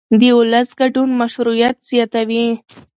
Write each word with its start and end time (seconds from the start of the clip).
د 0.19 0.21
ولس 0.37 0.69
ګډون 0.79 1.09
مشروعیت 1.21 1.77
زیاتوي 1.89 2.45